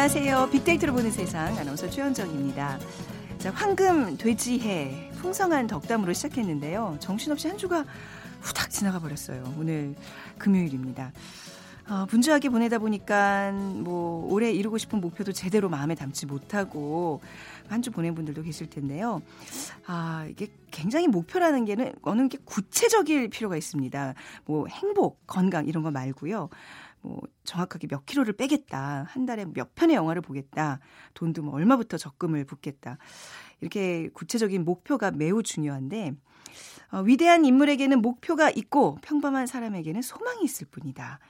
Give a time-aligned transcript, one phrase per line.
[0.00, 0.48] 안녕하세요.
[0.48, 2.78] 빅데이터로 보는 세상 아나운서 최현정입니다.
[3.36, 6.96] 자, 황금 돼지해 풍성한 덕담으로 시작했는데요.
[7.00, 7.84] 정신없이 한 주가
[8.40, 9.44] 후닥 지나가 버렸어요.
[9.58, 9.94] 오늘
[10.38, 11.12] 금요일입니다.
[11.90, 17.20] 어, 분주하게 보내다 보니까 뭐 올해 이루고 싶은 목표도 제대로 마음에 담지 못하고
[17.68, 19.20] 한 주 보낸 분들도 계실 텐데요.
[19.86, 24.14] 아, 이게 굉장히 목표라는 게는 어느 게 구체적일 필요가 있습니다.
[24.46, 26.48] 뭐 행복, 건강 이런 거 말고요.
[27.02, 29.06] 뭐 정확하게 몇 킬로를 빼겠다.
[29.08, 30.80] 한 달에 몇 편의 영화를 보겠다.
[31.14, 32.98] 돈도 뭐 얼마부터 적금을 붓겠다.
[33.60, 36.14] 이렇게 구체적인 목표가 매우 중요한데
[36.92, 41.20] 어, 위대한 인물에게는 목표가 있고 평범한 사람에게는 소망이 있을 뿐이다.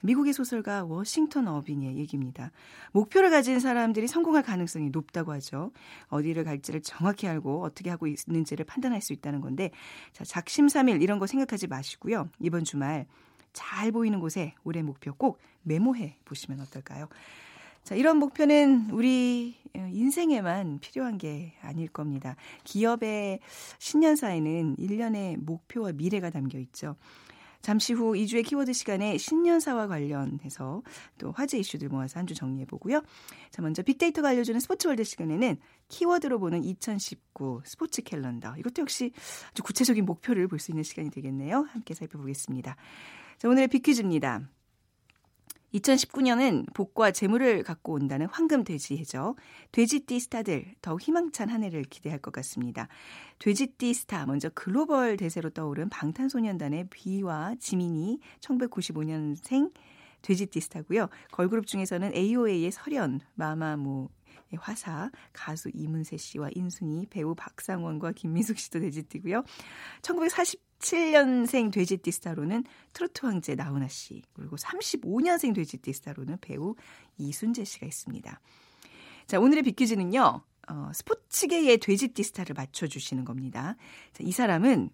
[0.00, 2.52] 미국의 소설가 워싱턴 어빙의 얘기입니다.
[2.92, 5.72] 목표를 가진 사람들이 성공할 가능성이 높다고 하죠.
[6.06, 9.72] 어디를 갈지를 정확히 알고 어떻게 하고 있는지를 판단할 수 있다는 건데
[10.12, 12.28] 자, 작심삼일 이런 거 생각하지 마시고요.
[12.38, 13.06] 이번 주말
[13.52, 17.08] 잘 보이는 곳에 올해 목표 꼭 메모해 보시면 어떨까요?
[17.84, 22.36] 자, 이런 목표는 우리 인생에만 필요한 게 아닐 겁니다.
[22.64, 23.40] 기업의
[23.78, 26.96] 신년사에는 일련의 목표와 미래가 담겨 있죠.
[27.60, 30.82] 잠시 후 이 주의 키워드 시간에 신년사와 관련해서
[31.18, 33.02] 또 화제 이슈들 모아서 한 주 정리해 보고요.
[33.50, 35.56] 자, 먼저 빅데이터가 알려주는 스포츠월드 시간에는
[35.88, 38.56] 키워드로 보는 2019 스포츠 캘린더.
[38.58, 39.12] 이것도 역시
[39.50, 41.66] 아주 구체적인 목표를 볼 수 있는 시간이 되겠네요.
[41.70, 42.76] 함께 살펴보겠습니다.
[43.38, 44.48] 자, 오늘의 빅퀴즈입니다.
[45.72, 49.36] 2019년은 복과 재물을 갖고 온다는 황금 돼지 해죠.
[49.70, 52.88] 돼지띠 스타들 더욱 희망찬 한 해를 기대할 것 같습니다.
[53.38, 59.72] 돼지띠 스타 먼저 글로벌 대세로 떠오른 방탄소년단의 비와 지민이 1995년생
[60.22, 61.08] 돼지띠 스타고요.
[61.30, 64.08] 걸그룹 중에서는 AOA의 설현, 마마무
[64.58, 69.44] 화사, 가수 이문세 씨와 인순이, 배우 박상원과 김미숙 씨도 돼지띠고요.
[70.78, 76.74] 1947년생 돼지띠 스타로는 트로트 황제 나훈아 씨, 그리고 35년생 돼지띠 스타로는 배우
[77.18, 78.40] 이순재 씨가 있습니다.
[79.26, 80.42] 자, 오늘의 비퀴즈는요.
[80.70, 83.76] 어, 스포츠계의 돼지띠 스타를 맞춰주시는 겁니다.
[84.12, 84.90] 자, 이 사람은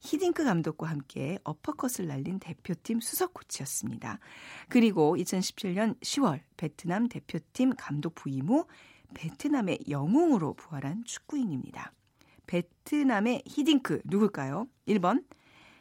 [0.00, 4.20] 히딩크 감독과 함께 어퍼컷을 날린 대표팀 수석 코치였습니다.
[4.68, 8.66] 그리고 2017년 10월 베트남 대표팀 감독 부임 후
[9.14, 11.92] 베트남의 영웅으로 부활한 축구인입니다.
[12.46, 14.68] 베트남의 히딩크 누굴까요?
[14.88, 15.24] 1번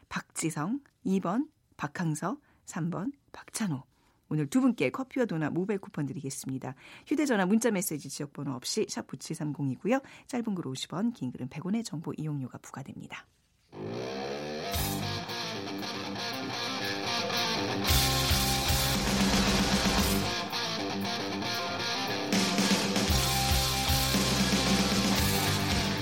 [0.09, 3.83] 박지성, 2번 박항서, 3번 박찬호.
[4.29, 6.75] 오늘 두 분께 커피와 도넛 모바일 쿠폰 드리겠습니다.
[7.05, 10.01] 휴대전화 문자메시지 지역번호 없이 샵 9730이고요.
[10.27, 13.27] 짧은 글 50원, 긴 글은 100원의 정보 이용료가 부과됩니다.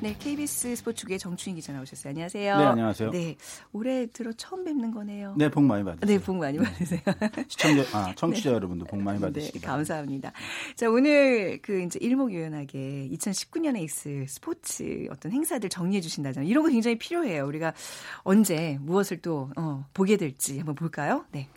[0.00, 2.10] 네, KBS 스포츠국의 정춘희 기자 나오셨어요.
[2.10, 2.56] 안녕하세요.
[2.56, 3.10] 네, 안녕하세요.
[3.10, 3.36] 네,
[3.72, 5.34] 올해 들어 처음 뵙는 거네요.
[5.36, 6.18] 네, 복 많이 받으세요.
[6.18, 7.00] 네, 복 많이 받으세요.
[7.04, 7.30] 네.
[7.48, 8.54] 시청자, 아, 청취자 네.
[8.54, 10.30] 여러분도 복 많이 받으시기 네, 감사합니다.
[10.76, 16.48] 자, 오늘 그 이제 일목요연하게 2019년에 있을 스포츠 어떤 행사들 정리해 주신다잖아요.
[16.48, 17.44] 이런 거 굉장히 필요해요.
[17.44, 17.74] 우리가
[18.22, 21.24] 언제 무엇을 또 어, 보게 될지 한번 볼까요?
[21.32, 21.48] 네.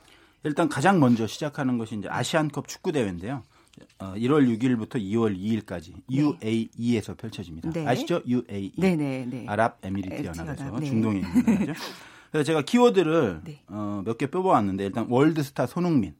[0.44, 3.44] 일단 가장 먼저 시작하는 것이 이제 아시안컵 축구 대회인데요.
[4.00, 7.72] 어, 1월 6일부터 2월 2일까지 UAE에서 펼쳐집니다.
[7.72, 7.86] 네.
[7.88, 8.22] 아시죠?
[8.28, 8.74] UAE.
[8.78, 9.46] 네네, 네.
[9.48, 10.86] 아랍에미리트 연합에서 네.
[10.86, 11.74] 중동에 있는 나라죠.
[12.32, 13.62] 그래서 제가 키워드를 네.
[13.68, 16.16] 어, 몇 개 뽑아왔는데 일단 월드스타 손흥민.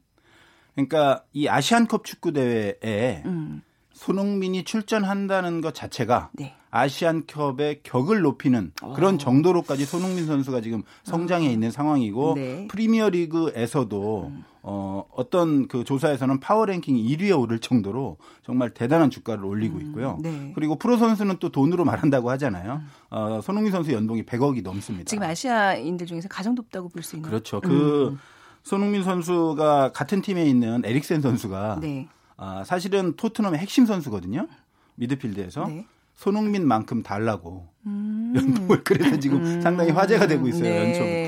[0.74, 3.62] 그러니까 이 아시안컵 축구 대회에 음.
[3.92, 6.54] 손흥민이 출전한다는 것 자체가 네.
[6.70, 9.18] 아시안컵의 격을 높이는 그런 어.
[9.18, 11.50] 정도로까지 손흥민 선수가 지금 성장해 어.
[11.50, 12.66] 있는 상황이고 네.
[12.68, 14.44] 프리미어리그에서도 음.
[14.64, 20.18] 어, 어떤 그 조사에서는 파워랭킹 1위에 오를 정도로 정말 대단한 주가를 올리고 음, 있고요.
[20.18, 20.52] 음, 네.
[20.54, 22.74] 그리고 프로 선수는 또 돈으로 말한다고 하잖아요.
[22.74, 22.88] 음.
[23.10, 25.08] 어, 손흥민 선수 연봉이 100억이 넘습니다.
[25.08, 27.28] 지금 아시아인들 중에서 가장 높다고 볼 수 있는.
[27.28, 27.60] 그렇죠.
[27.60, 28.18] 그 음.
[28.62, 32.08] 손흥민 선수가 같은 팀에 있는 에릭센 선수가 네.
[32.36, 34.46] 아, 사실은 토트넘의 핵심 선수거든요.
[34.94, 35.66] 미드필드에서.
[35.66, 35.86] 네.
[36.14, 38.32] 손흥민만큼 달라고 음.
[38.36, 39.60] 연봉을 그래서 지금 음.
[39.60, 40.78] 상당히 화제가 되고 있어요 네.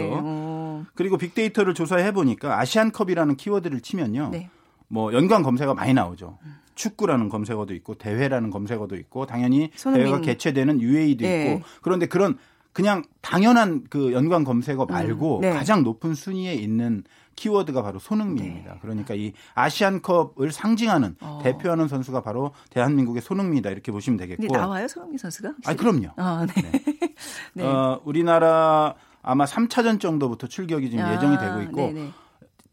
[0.05, 0.44] 연초부터.
[0.94, 0.96] 어.
[0.96, 4.49] 그리고 빅데이터를 조사해 보니까 아시안컵이라는 키워드를 치면요, 네.
[4.88, 6.38] 뭐 연관 검색어 많이 나오죠.
[6.75, 10.06] 축구라는 검색어도 있고 대회라는 검색어도 있고 당연히 손흥민.
[10.06, 11.55] 대회가 개최되는 UAE도 네.
[11.55, 12.37] 있고 그런데 그런
[12.73, 15.41] 그냥 당연한 그 연관 검색어 말고 음.
[15.43, 15.50] 네.
[15.50, 17.05] 가장 높은 순위에 있는
[17.37, 18.75] 키워드가 바로 손흥민입니다.
[18.75, 18.79] 네.
[18.82, 21.41] 그러니까 이 아시안컵을 상징하는 어.
[21.43, 24.56] 대표하는 선수가 바로 대한민국의 손흥민이다 이렇게 보시면 되겠고.
[24.56, 25.55] 나와요 손흥민 선수가?
[25.67, 26.08] 아 그럼요.
[26.17, 26.62] 아, 네.
[26.62, 26.85] 네.
[27.55, 27.64] 네.
[27.64, 28.94] 어, 우리나라
[29.25, 32.11] 아마 3차전 정도부터 출격이 지금 아, 예정이 되고 있고 네네.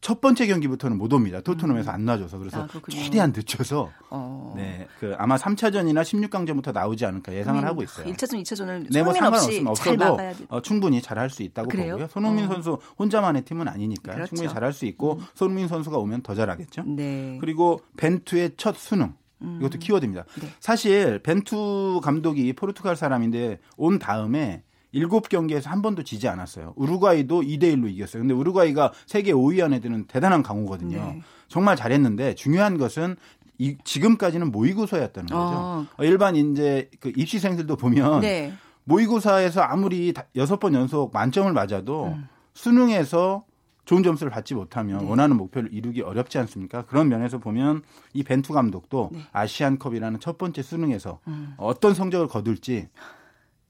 [0.02, 1.40] 첫 번째 경기부터는 못 옵니다.
[1.40, 1.94] 토트넘에서 음.
[1.94, 4.52] 안 놔줘서 그래서 아, 최대한 늦춰서 어.
[4.56, 8.06] 네, 그 아마 3차전이나 16강전부터 나오지 않을까 예상을 하고 있어요.
[8.06, 10.18] 1차전, 2차전을 네, 뭐 상관없이 없어도
[10.48, 11.92] 어, 충분히 잘할 수 있다고 그래요?
[11.92, 12.08] 보고요.
[12.08, 12.48] 손흥민 어.
[12.48, 14.30] 선수 혼자만의 팀은 아니니까 그렇죠.
[14.30, 15.26] 충분히 잘할 수 있고 음.
[15.34, 16.82] 손흥민 선수가 오면 더 잘하겠죠.
[16.82, 17.38] 네.
[17.40, 19.58] 그리고 벤투의 첫 수능 음.
[19.60, 20.24] 이것도 키워드입니다.
[20.40, 20.48] 네.
[20.58, 26.74] 사실 벤투 감독이 포르투갈 사람인데 온 다음에 일곱 경기에서 한 번도 지지 않았어요.
[26.76, 28.22] 우루과이도 2대 1로 이겼어요.
[28.22, 30.98] 근데 우루과이가 세계 5위 안에 드는 대단한 강호거든요.
[30.98, 31.22] 네.
[31.48, 33.16] 정말 잘했는데 중요한 것은
[33.58, 35.38] 이, 지금까지는 모의고사였다는 거죠.
[35.38, 35.86] 어.
[36.00, 38.52] 일반 이제 그 입시생들도 보면 네.
[38.84, 42.28] 모의고사에서 아무리 여섯 번 연속 만점을 맞아도 음.
[42.54, 43.44] 수능에서
[43.84, 45.08] 좋은 점수를 받지 못하면 네.
[45.08, 46.84] 원하는 목표를 이루기 어렵지 않습니까?
[46.86, 49.20] 그런 면에서 보면 이 벤투 감독도 네.
[49.32, 51.54] 아시안컵이라는 첫 번째 수능에서 음.
[51.56, 52.88] 어떤 성적을 거둘지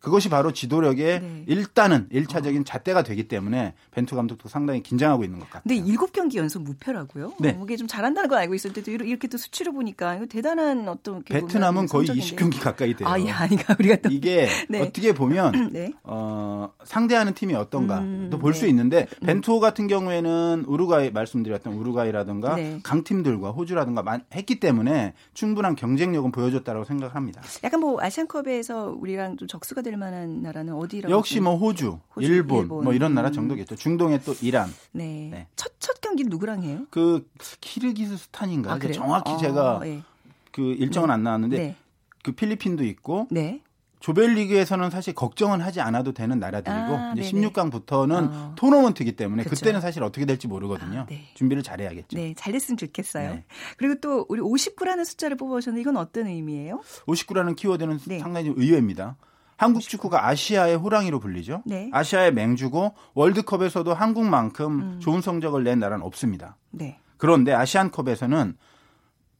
[0.03, 1.45] 그것이 바로 지도력의 네.
[1.47, 5.63] 일단은 1차적인 잣대가 되기 때문에 벤투 감독도 상당히 긴장하고 있는 것 같아요.
[5.63, 7.35] 근데 7경기 연속 무패라고요?
[7.39, 7.57] 네.
[7.63, 12.09] 이게 좀 잘한다는 걸 알고 있었는데도 이렇게 또 수치를 보니까 이거 대단한 어떤 베트남은 거의
[12.09, 12.37] 성적인데.
[12.37, 13.09] 20경기 가까이 돼요.
[13.09, 14.81] 아, 예, 아니가 우리가 또 이게 네.
[14.81, 15.93] 어떻게 보면 네.
[16.03, 18.71] 어, 상대하는 팀이 어떤가 음, 또 볼수 네.
[18.71, 19.27] 있는데 음.
[19.27, 22.81] 벤투 같은 경우에는 우루과이 말씀드렸던 우루과이라든가 네.
[22.83, 24.03] 강팀들과 호주라든가
[24.35, 27.41] 했기 때문에 충분한 경쟁력은 보여줬다고 생각합니다.
[27.63, 31.13] 약간 뭐 아시안컵에서 우리랑 좀 적수가 될 만한 나라는 어디라고?
[31.13, 33.33] 역시 뭐 호주, 호주 일본, 일본, 뭐 이런 나라 음.
[33.33, 33.77] 정도겠죠.
[33.77, 34.73] 중동에 또 이란.
[34.93, 35.29] 네.
[35.31, 35.47] 네.
[35.57, 36.87] 첫, 첫 경기 누구랑 해요?
[36.91, 37.29] 그
[37.61, 38.73] 키르기스스탄인가?
[38.73, 40.03] 아, 정확히 아, 제가 네.
[40.51, 41.15] 그 일정은 네.
[41.15, 41.77] 안 나왔는데 네.
[42.23, 43.63] 그 필리핀도 있고 네.
[44.03, 48.53] 조별리그에서는 사실 걱정은 하지 않아도 되는 나라들이고 아, 이제 16강부터는 어.
[48.57, 49.55] 토너먼트이기 때문에 그쵸.
[49.55, 51.01] 그때는 사실 어떻게 될지 모르거든요.
[51.01, 51.29] 아, 네.
[51.35, 52.17] 준비를 잘해야겠죠.
[52.17, 53.31] 네, 잘 됐으면 좋겠어요.
[53.31, 53.45] 네.
[53.77, 56.81] 그리고 또 우리 59라는 숫자를 뽑아오셨는데 이건 어떤 의미예요?
[57.07, 58.19] 59라는 키워드는 네.
[58.19, 59.17] 상당히 의외입니다.
[59.63, 61.63] 한국 축구가 아시아의 호랑이로 불리죠.
[61.65, 61.89] 네.
[61.93, 65.01] 아시아의 맹주고 월드컵에서도 한국만큼 음.
[65.01, 66.57] 좋은 성적을 낸 나라는 없습니다.
[66.73, 66.99] 네.
[67.17, 68.57] 그런데 아시안컵에서는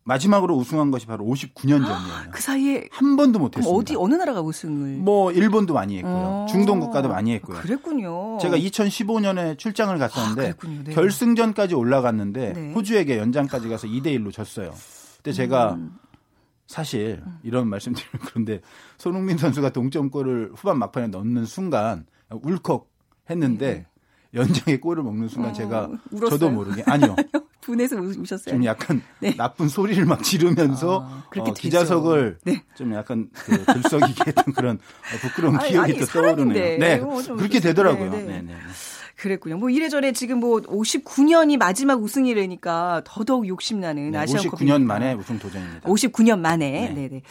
[0.05, 2.31] 마지막으로 우승한 것이 바로 59년 전이에요.
[2.31, 3.77] 그 사이에 한 번도 못했습니다.
[3.77, 4.99] 어디 어느 나라가 우승을?
[4.99, 6.15] 뭐 일본도 많이 했고요.
[6.15, 6.47] 어.
[6.49, 7.59] 중동 국가도 많이 했고요.
[7.59, 8.39] 그랬군요.
[8.39, 10.95] 제가 2015년에 출장을 갔었는데 아, 네.
[10.95, 12.73] 결승전까지 올라갔는데 네.
[12.75, 14.73] 호주에게 연장까지 가서 2대 1로 졌어요.
[15.17, 15.97] 그때 제가 음.
[16.73, 17.39] 사실 음.
[17.43, 18.63] 이런 말씀드리면 그런데
[18.97, 22.89] 손흥민 선수가 동점골을 후반 막판에 넣는 순간 울컥
[23.29, 23.87] 했는데 네.
[24.33, 26.31] 연장에 골을 먹는 순간 어, 제가 울었어요?
[26.31, 27.15] 저도 모르게 아니요.
[27.61, 28.55] 분해서 우셨어요?
[28.55, 29.37] 좀 약간 네.
[29.37, 32.65] 나쁜 소리를 막 지르면서 아, 어, 기자석을 네.
[32.75, 34.79] 좀 약간 그 들썩이게 했던 그런
[35.21, 36.79] 부끄러운 기억이 아니, 또 떠오르네요.
[36.79, 38.11] 네, 그렇게 되더라고요.
[38.11, 38.57] 네, 네.
[39.23, 39.29] 네.
[39.29, 39.57] 그랬군요.
[39.57, 45.89] 뭐 이래저래 지금 뭐 59년이 마지막 우승이라니까 더더욱 욕심나는 네, 아시안컵 59년 만에 우승 도전입니다.
[45.89, 46.93] 59년 만에.
[46.95, 47.09] 네.
[47.09, 47.23] 네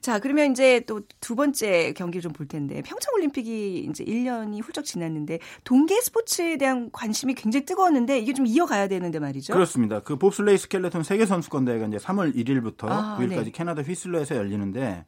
[0.00, 4.84] 자, 그러면 이제 또 두 번째 경기를 좀 볼 텐데 평창 올림픽이 이제 1년이 훌쩍
[4.84, 9.52] 지났는데 동계 스포츠에 대한 관심이 굉장히 뜨거웠는데 이게 좀 이어가야 되는데 말이죠.
[9.52, 10.00] 그렇습니다.
[10.00, 13.50] 그 봅슬레이 스켈레톤 세계 선수권 대회가 이제 3월 1일부터 아, 9일까지 네.
[13.52, 15.04] 캐나다 휘슬러에서 열리는데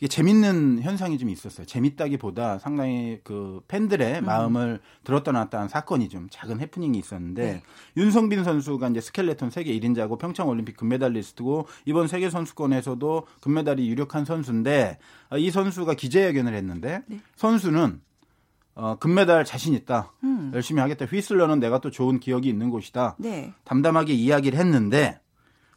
[0.00, 1.66] 이게 재밌는 현상이 좀 있었어요.
[1.66, 4.24] 재밌다기보다 상당히 그 팬들의 음.
[4.24, 7.62] 마음을 들었다 놨다 한 사건이 좀 작은 해프닝이 있었는데 네.
[7.98, 14.98] 윤성빈 선수가 이제 스켈레톤 세계 1인자고 평창 올림픽 금메달리스트고 이번 세계 선수권에서도 금메달이 유력한 선수인데
[15.28, 17.20] 아, 이 선수가 기자회견을 했는데 네.
[17.36, 18.00] 선수는
[18.76, 20.14] 어, 금메달 자신 있다.
[20.24, 20.50] 음.
[20.54, 21.04] 열심히 하겠다.
[21.04, 23.16] 휘슬러는 내가 또 좋은 기억이 있는 곳이다.
[23.18, 23.52] 네.
[23.64, 25.20] 담담하게 이야기를 했는데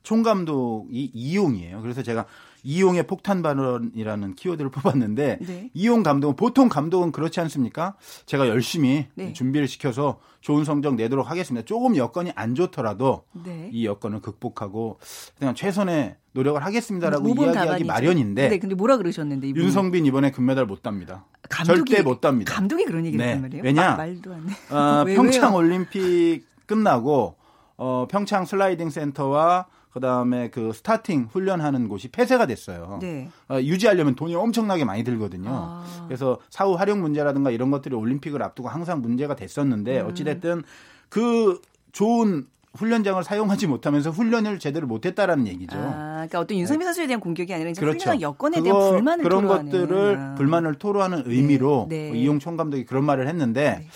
[0.04, 1.82] 총 감독이 이용이에요.
[1.82, 2.26] 그래서 제가
[2.64, 5.70] 이용의 폭탄 발언이라는 키워드를 뽑았는데 네.
[5.74, 7.96] 이용 감독은 보통 감독은 그렇지 않습니까?
[8.26, 9.34] 제가 열심히 네.
[9.34, 11.66] 준비를 시켜서 좋은 성적 내도록 하겠습니다.
[11.66, 13.70] 조금 여건이 안 좋더라도 네.
[13.72, 15.00] 이 여건을 극복하고
[15.38, 17.86] 그냥 최선의 노력을 하겠습니다라고 이야기하기 답안이죠.
[17.86, 18.50] 마련인데.
[18.50, 19.66] 네, 근데 뭐라 그러셨는데 이분은.
[19.66, 21.26] 윤성빈 이번에 금메달 못 땁니다.
[21.50, 22.54] 감독이, 절대 못 답니다.
[22.54, 23.36] 감독이 그런 얘기를 네.
[23.36, 23.64] 말이에요.
[23.64, 23.92] 왜냐?
[23.92, 24.76] 아, 말도 안 해.
[24.76, 27.36] 어, 평창 올림픽 끝나고
[27.78, 33.00] 어, 평창 슬라이딩 센터와 그다음에 그 스타팅 훈련하는 곳이 폐쇄가 됐어요.
[33.02, 33.30] 네.
[33.50, 35.50] 어, 유지하려면 돈이 엄청나게 많이 들거든요.
[35.52, 36.06] 아.
[36.08, 40.08] 그래서 사후 활용 문제라든가 이런 것들이 올림픽을 앞두고 항상 문제가 됐었는데 음.
[40.08, 40.64] 어찌 됐든
[41.10, 45.78] 그 좋은 훈련장을 사용하지 못하면서 훈련을 제대로 못했다라는 얘기죠.
[45.78, 48.10] 아, 그러니까 어떤 윤석민 선수에 대한 공격이 아니라 그렇죠.
[48.10, 49.72] 훈련 여건에 대한 불만을 그런 토로하는.
[49.72, 50.36] 것들을 아.
[50.36, 52.10] 불만을 토로하는 의미로 네.
[52.10, 52.18] 네.
[52.18, 53.88] 이용 총 감독이 그런 말을 했는데 네.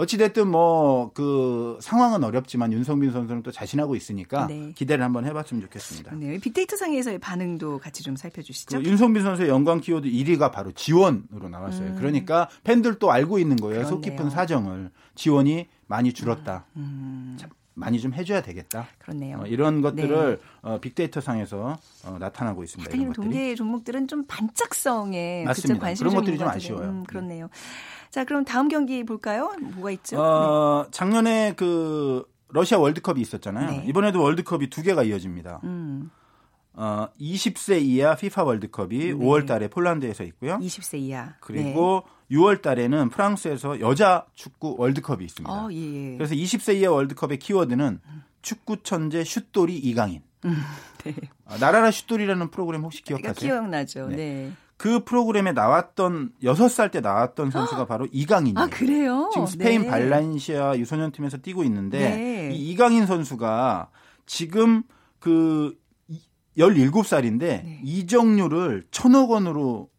[0.00, 4.72] 어찌됐든 뭐 그 상황은 어렵지만 윤성빈 선수는 또 자신하고 있으니까 네.
[4.74, 6.14] 기대를 한번 해봤으면 좋겠습니다.
[6.14, 8.78] 네, 빅데이터 상에서의 반응도 같이 좀 살펴주시죠.
[8.80, 11.90] 그 윤성빈 선수의 연관 키워드 1위가 바로 지원으로 나왔어요.
[11.90, 11.96] 음.
[11.96, 13.84] 그러니까 팬들도 알고 있는 거예요.
[13.84, 16.66] 속 깊은 사정을 지원이 많이 줄었다.
[16.76, 17.36] 음.
[17.40, 17.48] 음.
[17.74, 18.88] 많이 좀 해줘야 되겠다.
[18.98, 19.38] 그렇네요.
[19.38, 20.42] 어, 이런 것들을 네.
[20.60, 22.94] 어, 빅데이터 상에서 어, 나타나고 있습니다.
[22.94, 25.94] 이런 동계 종목들은 좀 반짝성에 맞습니다.
[25.94, 26.88] 그런 것들이 좀 아쉬워요.
[26.88, 27.48] 음, 그렇네요.
[28.10, 29.52] 자, 그럼 다음 경기 볼까요?
[29.60, 30.20] 뭐가 있죠?
[30.20, 30.90] 어, 네.
[30.90, 33.70] 작년에 그 러시아 월드컵이 있었잖아요.
[33.70, 33.84] 네.
[33.88, 35.60] 이번에도 월드컵이 두 개가 이어집니다.
[35.64, 36.10] 음.
[36.72, 39.12] 어, 20세 이하 피파 월드컵이 네.
[39.12, 40.58] 5월 달에 폴란드에서 있고요.
[40.58, 41.34] 20세 이하.
[41.40, 42.36] 그리고 네.
[42.36, 45.52] 6월 달에는 프랑스에서 여자 축구 월드컵이 있습니다.
[45.52, 46.16] 어, 예, 예.
[46.16, 48.00] 그래서 20세 이하 월드컵의 키워드는
[48.42, 50.22] 축구 천재 슛돌이 이강인.
[50.44, 50.56] 음,
[51.04, 51.14] 네.
[51.44, 53.34] 아, 나라라 슛돌이라는 프로그램 혹시 기억하세요?
[53.34, 54.08] 기억나죠.
[54.08, 54.52] 네.
[54.80, 54.82] 네.
[54.82, 58.58] 그 프로그램에 나왔던 6살 때 나왔던 선수가 바로 이강인이에요.
[58.58, 59.28] 아, 그래요?
[59.30, 59.88] 지금 스페인 네.
[59.88, 62.50] 발란시아 유소년 팀에서 뛰고 있는데 네.
[62.54, 63.90] 이 이강인 선수가
[64.24, 64.82] 지금
[65.18, 65.78] 그
[66.56, 67.80] 17살인데 네.
[67.84, 69.90] 이정률을 천억 원으로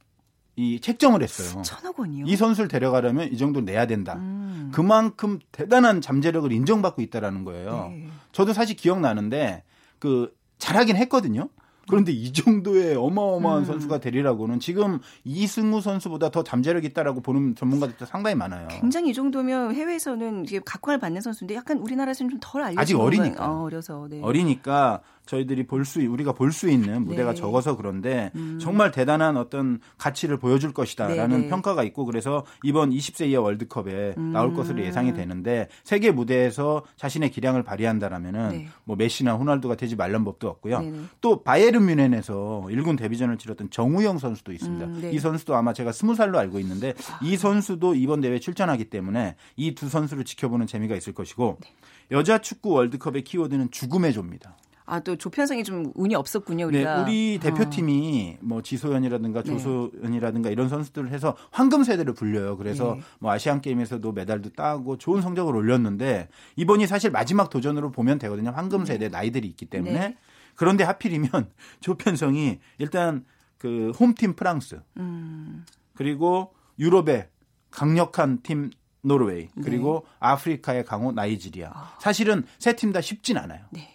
[0.55, 1.61] 이 책정을 했어요.
[1.61, 2.25] 천억 원이요?
[2.25, 4.15] 이 선수를 데려가려면 이 정도 내야 된다.
[4.15, 4.71] 음.
[4.73, 7.89] 그만큼 대단한 잠재력을 인정받고 있다라는 거예요.
[7.91, 8.07] 네.
[8.31, 9.63] 저도 사실 기억나는데
[9.99, 11.49] 그 잘하긴 했거든요.
[11.91, 13.65] 그런데 이 정도의 어마어마한 음.
[13.65, 18.67] 선수가 되리라고는 지금 이승우 선수보다 더 잠재력 있다라고 보는 전문가들도 상당히 많아요.
[18.69, 23.51] 굉장히 이 정도면 해외에서는 각광을 받는 선수인데 약간 우리나라에서는 좀 덜 알려져 아직 어리니까.
[23.51, 24.07] 어, 어려서.
[24.09, 24.19] 네.
[24.21, 27.35] 어리니까 저희들이 볼 수 우리가 볼 수 있는 무대가 네.
[27.35, 28.59] 적어서 그런데 음.
[28.61, 31.49] 정말 대단한 어떤 가치를 보여줄 것이다라는 네, 네.
[31.49, 34.31] 평가가 있고 그래서 이번 20세 이하 월드컵에 음.
[34.33, 38.67] 나올 것으로 예상이 되는데 세계 무대에서 자신의 기량을 발휘한다라면은 네.
[38.83, 40.79] 뭐 메시나 호날두가 되지 말란 법도 없고요.
[40.81, 40.97] 네네.
[41.21, 44.85] 또 바이에른 뮌헨에서 1군 데뷔전을 치렀던 정우영 선수도 있습니다.
[44.85, 45.11] 음, 네.
[45.11, 47.19] 이 선수도 아마 제가 20살로 알고 있는데 아.
[47.23, 51.69] 이 선수도 이번 대회에 출전하기 때문에 이 두 선수를 지켜보는 재미가 있을 것이고 네.
[52.11, 54.57] 여자 축구 월드컵의 키워드는 죽음의 조입니다.
[54.91, 56.95] 아, 또 조편성이 좀 운이 없었군요, 우리가.
[56.97, 57.43] 네, 우리 아.
[57.45, 58.45] 대표팀이 어.
[58.45, 59.49] 뭐 지소연이라든가 네.
[59.53, 60.53] 조소연이라든가 네.
[60.53, 62.57] 이런 선수들을 해서 황금 세대를 불려요.
[62.57, 63.01] 그래서 네.
[63.19, 68.49] 뭐 아시안 게임에서도 메달도 따고 좋은 성적을 올렸는데 이번이 사실 마지막 도전으로 보면 되거든요.
[68.49, 69.09] 황금 세대 네.
[69.17, 69.93] 나이들이 있기 때문에.
[69.99, 70.17] 네.
[70.55, 71.29] 그런데 하필이면
[71.79, 73.23] 조편성이 일단
[73.57, 74.81] 그 홈팀 프랑스.
[74.97, 75.65] 음.
[75.95, 77.29] 그리고 유럽의
[77.69, 78.71] 강력한 팀
[79.03, 81.69] 노르웨이 그리고 아프리카의 강호 나이지리아.
[81.73, 81.95] 아.
[82.01, 83.61] 사실은 세 팀 다 쉽진 않아요.
[83.71, 83.87] 네.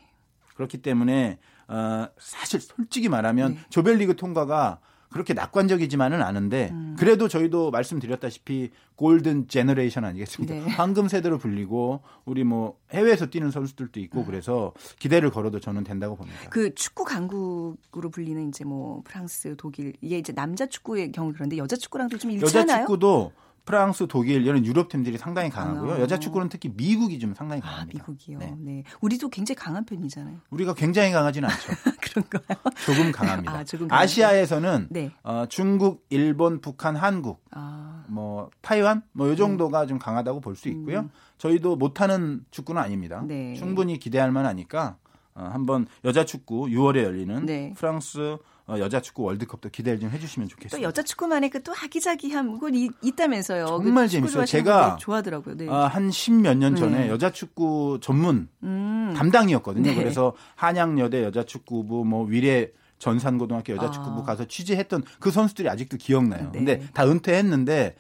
[0.56, 3.60] 그렇기 때문에 어, 사실 솔직히 말하면 네.
[3.70, 6.96] 조별리그 통과가 그렇게 낙관적이지만은 않은데 음.
[6.98, 10.54] 그래도 저희도 말씀드렸다시피 golden generation 아니겠습니까?
[10.54, 10.60] 네.
[10.72, 14.26] 황금 세대로 불리고 우리 뭐 해외에서 뛰는 선수들도 있고 음.
[14.26, 16.38] 그래서 기대를 걸어도 저는 된다고 봅니다.
[16.50, 21.76] 그 축구 강국으로 불리는 이제 뭐 프랑스, 독일 이게 이제 남자 축구의 경우 그런데 여자
[21.76, 22.62] 축구랑도 좀 일치하나요?
[22.62, 23.32] 여자 축구도
[23.66, 25.94] 프랑스, 독일 이런 유럽 팀들이 상당히 강하고요.
[25.94, 28.02] 아, 여자 축구는 특히 미국이 좀 상당히 아, 강합니다.
[28.02, 28.38] 아, 미국이요.
[28.38, 28.54] 네.
[28.58, 28.82] 네.
[29.00, 30.38] 우리도 굉장히 강한 편이잖아요.
[30.50, 31.72] 우리가 굉장히 강하지는 않죠.
[32.00, 32.58] 그런가요?
[32.86, 33.52] 조금 강합니다.
[33.52, 35.10] 아, 조금 아시아에서는 네.
[35.24, 38.04] 어, 중국, 일본, 북한, 한국, 아.
[38.08, 39.86] 뭐 타이완 뭐 요 정도가 음.
[39.88, 41.00] 좀 강하다고 볼 수 있고요.
[41.00, 41.10] 음.
[41.38, 43.22] 저희도 못하는 축구는 아닙니다.
[43.26, 43.52] 네.
[43.54, 45.05] 충분히 기대할 만하니까 어,
[45.36, 47.72] 한번 여자 축구 6월에 열리는 네.
[47.76, 48.38] 프랑스
[48.68, 50.76] 어, 여자 축구 월드컵도 기대를 좀 해주시면 좋겠습니다.
[50.76, 53.64] 또 여자 축구만의 그또 하기자기함 그건 있다면서요.
[53.78, 54.44] 그 정말 그 재밌어요.
[54.44, 55.56] 제가 좋아하더라고요.
[55.56, 55.68] 네.
[55.68, 57.08] 아, 한 십몇 년 전에 네.
[57.08, 59.14] 여자 축구 전문 음.
[59.16, 59.90] 담당이었거든요.
[59.90, 59.94] 네.
[59.94, 64.24] 그래서 한양여대 여자 축구부 뭐 위례 전산고등학교 여자 축구부 아.
[64.24, 66.50] 가서 취재했던 그 선수들이 아직도 기억나요.
[66.50, 66.58] 네.
[66.58, 67.94] 근데 다 은퇴했는데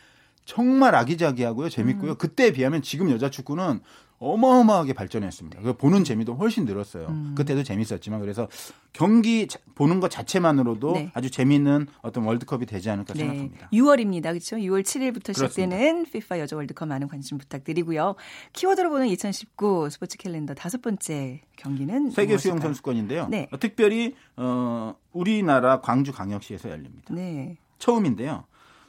[0.46, 2.12] 정말 아기자기하고요, 재밌고요.
[2.12, 2.16] 음.
[2.16, 3.80] 그때에 비하면 지금 여자 축구는
[4.18, 5.60] 어마어마하게 발전했습니다.
[5.60, 7.06] 그 보는 재미도 훨씬 늘었어요.
[7.08, 7.34] 음.
[7.36, 8.48] 그때도 재밌었지만 그래서
[8.92, 11.10] 경기 보는 것 자체만으로도 네.
[11.12, 13.20] 아주 재미있는 어떤 월드컵이 되지 않을까 네.
[13.20, 13.68] 생각합니다.
[13.72, 14.22] 6월입니다.
[14.22, 14.56] 그렇죠?
[14.56, 18.14] 6월 7일부터 시작되는 FIFA 여자 월드컵 많은 관심 부탁드리고요.
[18.54, 23.28] 키워드로 보는 2019 스포츠 캘린더 다섯 번째 경기는 세계 수영 선수권인데요.
[23.28, 23.48] 네.
[23.60, 27.12] 특별히 어 우리나라 광주 광역시에서 열립니다.
[27.12, 27.58] 네.
[27.78, 28.44] 처음인데요.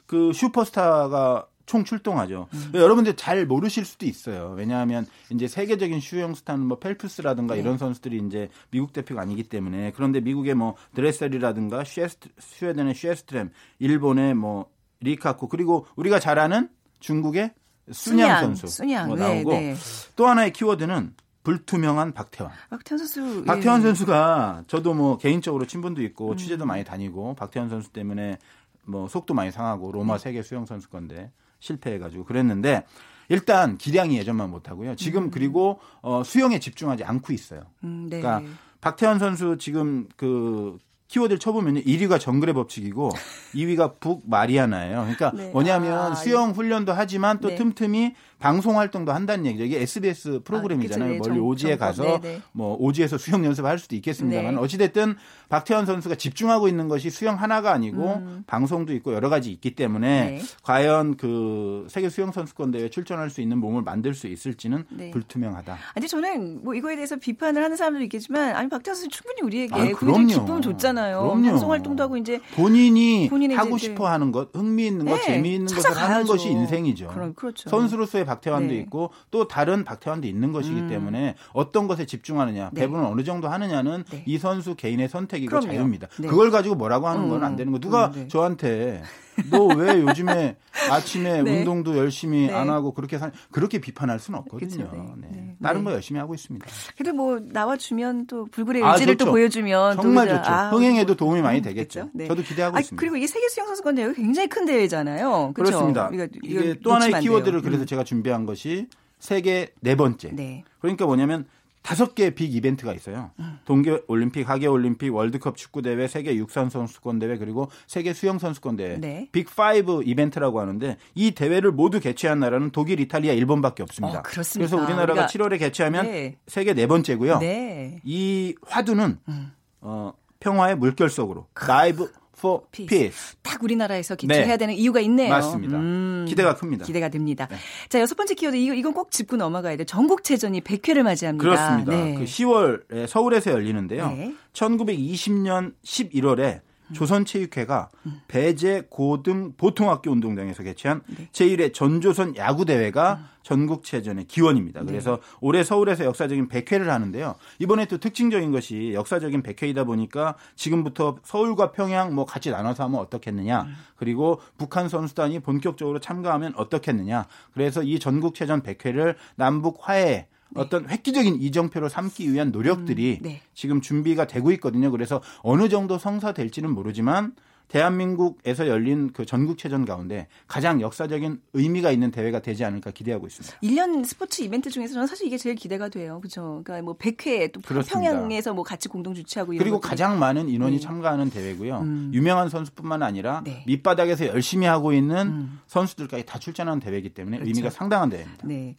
[0.06, 2.48] 그 슈퍼스타가 총 출동하죠.
[2.52, 2.70] 음.
[2.74, 4.54] 여러분들 잘 모르실 수도 있어요.
[4.56, 7.60] 왜냐하면 이제 세계적인 수영 스타는 뭐 펠프스라든가 네.
[7.60, 14.34] 이런 선수들이 이제 미국 대표가 아니기 때문에 그런데 미국의 뭐 드레셀이라든가 셰스트, 스웨덴의 셰스트룀, 일본의
[14.34, 14.70] 뭐
[15.00, 16.70] 리카코 그리고 우리가 잘 아는
[17.00, 17.52] 중국의
[17.92, 19.08] 쑨양, 선수 쑨양.
[19.08, 19.76] 뭐 네, 나오고 네, 네.
[20.16, 22.50] 또 하나의 키워드는 불투명한 박태환.
[22.70, 23.44] 박태환 선수.
[23.44, 23.82] 박태환 예.
[23.84, 26.36] 선수가 저도 뭐 개인적으로 친분도 있고 음.
[26.36, 28.38] 취재도 많이 다니고 박태환 선수 때문에
[28.84, 30.24] 뭐 속도 많이 상하고 로마 네.
[30.24, 32.84] 세계 수영 선수건데 실패해가지고 그랬는데
[33.28, 34.96] 일단 기량이 예전만 못하고요.
[34.96, 35.30] 지금 음.
[35.30, 37.62] 그리고 어, 수영에 집중하지 않고 있어요.
[37.84, 38.20] 음, 네.
[38.20, 38.50] 그러니까
[38.80, 43.10] 박태환 선수 지금 그 키워드를 쳐보면 1위가 정글의 법칙이고
[43.54, 45.00] 2위가 북 마리아나예요.
[45.00, 45.50] 그러니까 네.
[45.50, 47.56] 뭐냐면 아, 수영 훈련도 하지만 또 네.
[47.56, 49.64] 틈틈이 방송 활동도 한다는 얘기죠.
[49.64, 51.08] 이게 SBS 프로그램이잖아요.
[51.08, 52.20] 아, 네, 멀리 오지에 가서 네네.
[52.20, 52.42] 네.
[52.52, 54.60] 뭐 오지에서 수영 연습할 수도 있겠습니다만 네.
[54.60, 55.16] 어찌됐든
[55.48, 58.44] 박태환 선수가 집중하고 있는 것이 수영 하나가 아니고 음.
[58.46, 60.40] 방송도 있고 여러 가지 있기 때문에 네.
[60.62, 65.10] 과연 그 세계 수영 선수권 대회 출전할 수 있는 몸을 만들 수 있을지는 네.
[65.10, 65.76] 불투명하다.
[65.94, 69.92] 아니 저는 뭐 이거에 대해서 비판을 하는 사람도 있겠지만 아니 박태환 선수 충분히 우리에게 아,
[69.96, 70.26] 그럼요.
[70.26, 71.22] 기쁨 줬잖아요.
[71.22, 71.46] 그럼요.
[71.48, 76.24] 방송 활동도 하고 이제 본인이 하고 싶어 하는 것, 흥미 있는 것, 재미있는 것을 하는
[76.24, 77.08] 것이 인생이죠.
[77.08, 77.68] 그럼, 그렇죠.
[77.68, 78.78] 선수로서의 박태환도 네.
[78.80, 80.88] 있고 또 다른 박태환도 있는 것이기 음.
[80.88, 82.80] 때문에 어떤 것에 집중하느냐 네.
[82.82, 84.22] 배분을 어느 정도 하느냐는 네.
[84.26, 85.66] 이 선수 개인의 선택이고 그럼요.
[85.66, 86.08] 자유입니다.
[86.20, 86.28] 네.
[86.28, 87.78] 그걸 가지고 뭐라고 하는 건 안 되는 거.
[87.78, 88.28] 누가 음, 네.
[88.28, 89.02] 저한테
[89.50, 90.56] 너 왜 요즘에
[90.90, 91.58] 아침에 네.
[91.58, 92.52] 운동도 열심히 네.
[92.52, 94.90] 안 하고 그렇게 사, 그렇게 비판할 수는 없거든요.
[94.92, 95.28] 네.
[95.28, 95.28] 네.
[95.30, 95.56] 네.
[95.62, 96.66] 다른 거 열심히 하고 있습니다.
[96.96, 100.50] 그래도 뭐 나와 주면 또 불굴의 아, 의지를 아, 또 보여주면 정말 좋죠.
[100.50, 102.10] 아, 흥행에도 도움이 많이 되겠죠.
[102.12, 102.26] 네.
[102.26, 103.00] 저도 기대하고 아, 있습니다.
[103.00, 105.52] 그리고 이 세계 수영 선수권 대회 굉장히 큰 대회잖아요.
[105.54, 105.70] 그렇죠?
[105.72, 107.86] 그렇습니다 이거 이게 또 하나의 키워드를 그래서 음.
[107.86, 108.86] 제가 준비한 것이
[109.18, 110.64] 세계 네 번째.
[110.80, 111.46] 그러니까 뭐냐면
[111.82, 113.30] 다섯 개빅 이벤트가 있어요.
[113.38, 113.58] 음.
[113.64, 118.76] 동계 올림픽, 하계 올림픽, 월드컵 축구 대회, 세계 육상 선수권 대회 그리고 세계 수영 선수권
[118.76, 118.98] 대회.
[118.98, 119.28] 네.
[119.32, 124.18] 빅 5 이벤트라고 하는데 이 대회를 모두 개최한 나라는 독일, 이탈리아, 일본밖에 없습니다.
[124.18, 125.26] 어, 그래서 우리나라가 우리가...
[125.26, 126.38] 7월에 개최하면 네.
[126.46, 127.38] 세계 네 번째고요.
[127.38, 128.00] 네.
[128.04, 129.52] 이 화두는 음.
[129.80, 133.36] 어, 평화의 물결 속으로 라이브 for peace.
[133.42, 134.56] 딱 우리나라에서 기초해야 네.
[134.56, 135.28] 되는 이유가 있네요.
[135.28, 135.76] 맞습니다.
[135.76, 136.84] 음, 기대가 큽니다.
[136.84, 137.48] 기대가 됩니다.
[137.50, 137.56] 네.
[137.88, 139.84] 자, 여섯 번째 키워드 이거 이건 꼭 짚고 넘어가야 돼.
[139.84, 141.42] 전국체전이 100회를 맞이합니다.
[141.42, 141.92] 그렇습니다.
[141.92, 142.14] 네.
[142.14, 144.32] 그 10월에 서울에서 열리는데요.
[144.52, 146.60] 1920년 11월에
[146.92, 147.90] 조선체육회가
[148.28, 151.28] 배제 고등 보통학교 운동장에서 개최한 네.
[151.32, 153.38] 제1회 전조선 야구대회가 음.
[153.42, 154.84] 전국체전의 기원입니다.
[154.84, 155.22] 그래서 네.
[155.40, 157.34] 올해 서울에서 역사적인 100회를 하는데요.
[157.58, 163.62] 이번에 또 특징적인 것이 역사적인 100회이다 보니까 지금부터 서울과 평양 뭐 같이 나눠서 하면 어떻겠느냐.
[163.62, 163.74] 음.
[163.96, 167.26] 그리고 북한 선수단이 본격적으로 참가하면 어떻겠느냐.
[167.54, 170.28] 그래서 이 전국체전 100회를 남북 화해 네.
[170.54, 173.40] 어떤 획기적인 이정표로 삼기 위한 노력들이 음, 네.
[173.54, 174.90] 지금 준비가 되고 있거든요.
[174.90, 177.34] 그래서 어느 정도 성사될지는 모르지만
[177.68, 183.58] 대한민국에서 열린 그 전국체전 가운데 가장 역사적인 의미가 있는 대회가 되지 않을까 기대하고 있습니다.
[183.62, 186.18] 1년 스포츠 이벤트 중에서 저는 사실 이게 제일 기대가 돼요.
[186.20, 186.62] 그렇죠.
[186.64, 188.10] 그러니까 뭐 100회 또 그렇습니다.
[188.10, 190.80] 평양에서 뭐 같이 공동 주최하고 그리고 가장 많은 인원이 네.
[190.80, 191.78] 참가하는 대회고요.
[191.80, 192.10] 음.
[192.14, 193.62] 유명한 선수뿐만 아니라 네.
[193.66, 195.60] 밑바닥에서 열심히 하고 있는 음.
[195.66, 197.48] 선수들까지 다 출전하는 대회이기 때문에 그렇죠.
[197.48, 198.46] 의미가 상당한 대회입니다.
[198.46, 198.76] 네.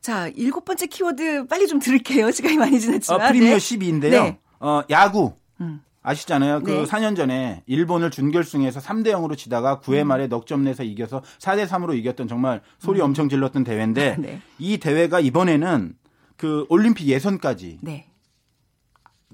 [0.00, 2.30] 자, 일곱 번째 키워드 빨리 좀 들을게요.
[2.32, 3.20] 시간이 많이 지났지만.
[3.20, 3.56] 어, 프리미어 네.
[3.58, 4.10] 12인데요.
[4.10, 4.38] 네.
[4.60, 5.34] 어, 야구.
[5.60, 5.82] 음.
[6.02, 6.62] 아시잖아요.
[6.62, 6.84] 그 네.
[6.84, 10.08] 4년 전에 일본을 준결승에서 3대 0으로 지다가 9회 음.
[10.08, 13.06] 말에 넉점 내서 이겨서 4대 3으로 이겼던 정말 소리 음.
[13.06, 14.40] 엄청 질렀던 대회인데 네.
[14.58, 15.94] 이 대회가 이번에는
[16.36, 18.06] 그 올림픽 예선까지 네.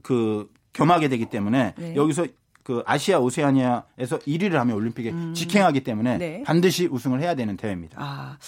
[0.03, 1.95] 그 겸하게 되기 때문에 네.
[1.95, 2.27] 여기서
[2.65, 5.35] 그 아시아 오세아니아에서 1위를 하면 올림픽에 음.
[5.35, 6.43] 직행하기 때문에 네.
[6.45, 7.97] 반드시 우승을 해야 되는 대회입니다.
[8.01, 8.39] 아.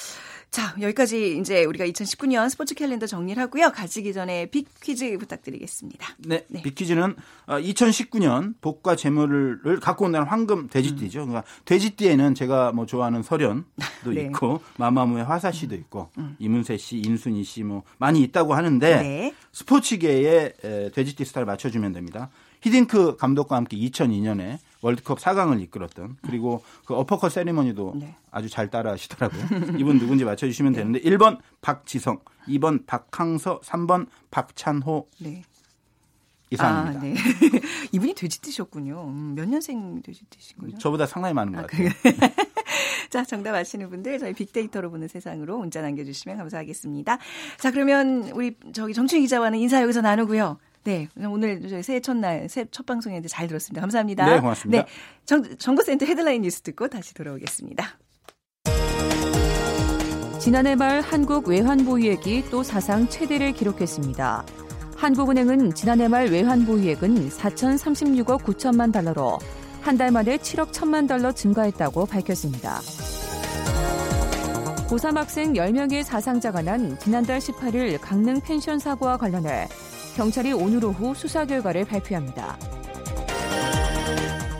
[0.50, 3.70] 자, 여기까지 이제 우리가 2019년 스포츠 캘린더 정리를 하고요.
[3.70, 6.08] 가지기 전에 빅 퀴즈 부탁드리겠습니다.
[6.26, 6.62] 네, 네.
[6.62, 7.14] 빅 퀴즈는
[7.46, 11.26] 2019년 어, 복과 재물을 갖고 온다는 황금 돼지띠죠.
[11.26, 13.64] 그러니까 돼지띠에는 제가 뭐 좋아하는 설현도
[14.14, 14.22] 네.
[14.22, 16.34] 있고 마마무의 화사 씨도 있고 음.
[16.38, 19.34] 이문세 씨, 인순이 씨 뭐 많이 있다고 하는데 네.
[19.52, 20.54] 스포츠계의
[20.94, 22.30] 돼지띠 스타를 맞춰주면 됩니다.
[22.62, 28.14] 히딩크 감독과 함께 2002년에 월드컵 4강을 이끌었던 그리고 그 어퍼컷 세리머니도 네.
[28.30, 29.42] 아주 잘 따라 하시더라고요.
[29.78, 30.78] 이분 누군지 맞춰주시면 네.
[30.78, 35.08] 되는데 1번 박지성, 2번 박항서, 3번 박찬호.
[35.20, 35.42] 네.
[36.50, 36.98] 이상입니다.
[36.98, 37.14] 아, 네.
[37.92, 39.04] 이분이 돼지띠셨군요.
[39.06, 40.78] 음, 몇 년생 돼지띠신 거죠?
[40.78, 41.90] 저보다 상당히 많은 것 아, 같아요.
[43.10, 47.18] 자, 정답 아시는 분들 저희 빅데이터로 보는 세상으로 문자 남겨주시면 감사하겠습니다.
[47.58, 50.58] 자, 그러면 우리 저기 정춘희 기자와는 인사 여기서 나누고요.
[50.88, 53.82] 네, 오늘 저희 새해 첫날 새해 첫 방송인데 잘 들었습니다.
[53.82, 54.24] 감사합니다.
[54.24, 54.82] 네, 고맙습니다.
[54.84, 54.88] 네,
[55.26, 57.98] 정, 정보센터 헤드라인 뉴스 듣고 다시 돌아오겠습니다.
[60.40, 64.46] 지난해 말 한국 외환보유액이 또 사상 최대를 기록했습니다.
[64.96, 69.38] 한국은행은 지난해 말 외환보유액은 4,036억 9천만 달러로
[69.82, 72.80] 한 달 만에 7억 1천만 달러 증가했다고 밝혔습니다.
[74.88, 79.68] 고3 학생 10명의 사상자가 난 지난달 18일 강릉 펜션 사고와 관련해
[80.18, 82.58] 경찰이 오늘 오후 수사 결과를 발표합니다.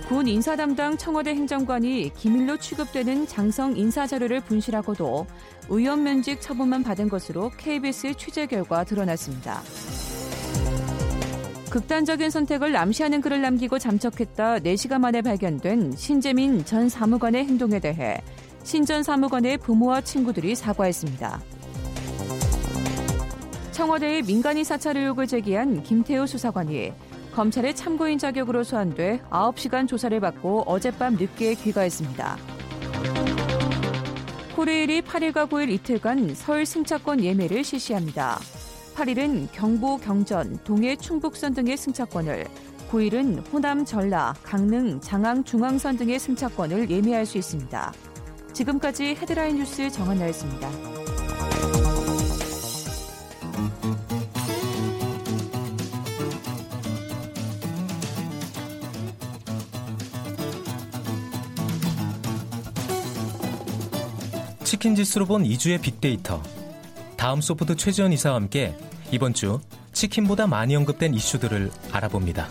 [0.08, 5.26] 군 인사 담당 청와대 행정관이 기밀로 취급되는 장성 인사 자료를 분실하고도
[5.68, 9.60] 의원 면직 처분만 받은 것으로 KBS 취재 결과 드러났습니다.
[11.70, 18.22] 극단적인 선택을 암시하는 글을 남기고 잠적했다 4시간 만에 발견된 신재민 전 사무관의 행동에 대해
[18.62, 21.57] 신 전 사무관의 부모와 친구들이 사과했습니다.
[23.78, 26.92] 청와대의 민간인 사찰 의혹을 제기한 김태우 수사관이
[27.32, 32.38] 검찰의 참고인 자격으로 소환돼 9시간 조사를 받고 어젯밤 늦게 귀가했습니다.
[34.56, 38.40] 코레일이 8일과 9일 이틀간 서울 승차권 예매를 실시합니다.
[38.96, 42.46] 8일은 경부, 경전, 동해, 충북선 등의 승차권을
[42.90, 47.92] 9일은 호남, 전라, 강릉, 장항, 중앙선 등의 승차권을 예매할 수 있습니다.
[48.52, 50.97] 지금까지 헤드라인 뉴스 정한나였습니다.
[64.78, 66.40] 치킨 지수로 본 이 주의 빅데이터
[67.16, 68.76] 다음 소프트 최지원 이사와 함께
[69.10, 69.58] 이번 주
[69.92, 72.48] 치킨보다 많이 언급된 이슈들을 알아봅니다.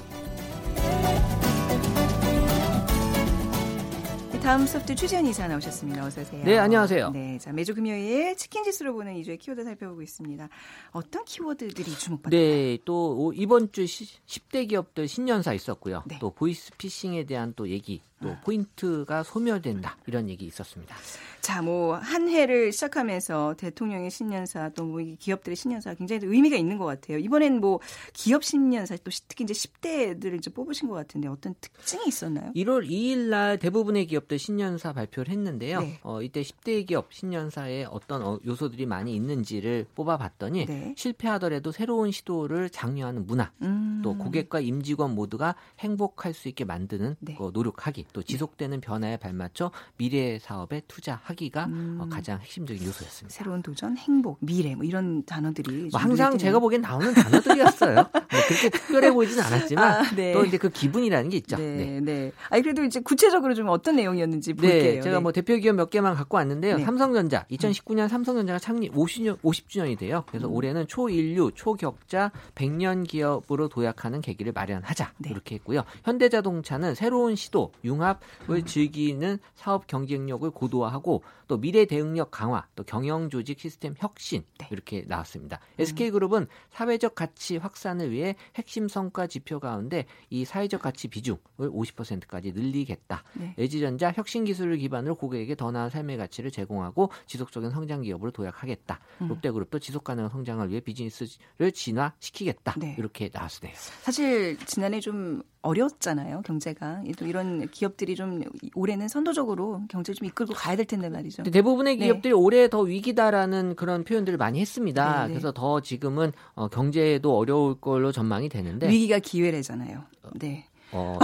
[4.48, 6.06] 다음 소프트 최지현 이사 나오셨습니다.
[6.06, 6.42] 어서 오세요.
[6.46, 7.10] 네, 안녕하세요.
[7.10, 10.48] 네, 자 매주 금요일 치킨 지수로 보는 이주의 키워드 살펴보고 있습니다.
[10.92, 12.42] 어떤 키워드들이 주목받나요?
[12.42, 16.04] 네, 또 이번 주 10대 기업들 신년사 있었고요.
[16.06, 16.18] 네.
[16.22, 20.96] 또 보이스피싱에 대한 또 얘기 또 포인트가 소멸된다 이런 얘기 있었습니다.
[21.42, 26.86] 자, 뭐 한 해를 시작하면서 대통령의 신년사 또 뭐 기업들의 신년사 굉장히 의미가 있는 것
[26.86, 27.18] 같아요.
[27.20, 27.80] 이번엔 뭐
[28.14, 32.54] 기업 신년사 또 특히 이제 10대들을 이제 뽑으신 것 같은데 어떤 특징이 있었나요?
[32.56, 35.80] 1월 2일 날 대부분의 기업들 신년사 발표를 했는데요.
[35.82, 36.00] 네.
[36.04, 40.94] 어, 이때 10대 기업 신년사에 어떤 어, 요소들이 많이 있는지를 뽑아봤더니 네.
[40.98, 44.02] 실패하더라도 새로운 시도를 장려하는 문화, 음.
[44.04, 47.36] 또 고객과 임직원 모두가 행복할 수 있게 만드는 네.
[47.40, 52.10] 어, 노력하기 또 지속되는 변화에 발맞춰 미래 사업에 투자하기가 어, 음.
[52.10, 53.36] 가장 핵심적인 요소였습니다.
[53.36, 57.96] 새로운 도전, 행복, 미래 뭐 이런 단어들이 뭐 항상 제가 보기엔 나오는 단어들이었어요.
[58.14, 60.34] 뭐 그렇게 특별해 보이지는 않았지만 아, 네.
[60.34, 61.58] 또 이제 그 기분이라는 게 있죠.
[61.58, 62.00] 네, 네.
[62.02, 62.32] 네.
[62.50, 64.94] 아니 그래도 이제 구체적으로 좀 어떤 내용이었는지 네, 볼게요.
[64.96, 66.78] 네, 제가 뭐 대표 기업 몇 개만 갖고 왔는데요.
[66.78, 66.84] 네.
[66.84, 70.24] 삼성전자 2019년 삼성전자가 창립 50년 50주년이 돼요.
[70.28, 70.54] 그래서 음.
[70.54, 75.30] 올해는 초인류, 초격자 100년 기업으로 도약하는 계기를 마련하자 네.
[75.30, 75.84] 이렇게 했고요.
[76.04, 83.60] 현대자동차는 새로운 시도, 융합을 즐기는 사업 경쟁력을 고도화하고 또 미래 대응력 강화, 또 경영 조직
[83.60, 84.68] 시스템 혁신 네.
[84.72, 85.60] 이렇게 나왔습니다.
[85.80, 85.82] 음.
[85.82, 93.24] SK그룹은 사회적 가치 확산을 위해 핵심 성과 지표 가운데 이 사회적 가치 비중을 50%까지 늘리겠다.
[93.34, 93.54] 네.
[93.58, 99.00] LG전자 혁신 기술을 기반으로 고객에게 더 나은 삶의 가치를 제공하고 지속적인 성장 기업으로 도약하겠다.
[99.22, 99.28] 음.
[99.28, 102.74] 롯데그룹도 지속 가능한 성장을 위해 비즈니스를 진화시키겠다.
[102.80, 102.96] 네.
[102.98, 103.72] 이렇게 나왔어요.
[104.02, 107.04] 사실 지난해 좀 어려웠잖아요, 경제가.
[107.18, 108.42] 또 이런 기업들이 좀
[108.74, 111.44] 올해는 선도적으로 경제를 좀 이끌고 가야 될 텐데 말이죠.
[111.44, 112.06] 대부분의 네.
[112.06, 112.40] 기업들이 네.
[112.40, 115.22] 올해 더 위기다라는 그런 표현들을 많이 했습니다.
[115.22, 115.34] 네, 네.
[115.34, 120.04] 그래서 더 지금은 어, 경제도 어려울 걸로 전망이 되는데 위기가 기회래잖아요.
[120.40, 120.66] 네.
[120.92, 121.20] 어,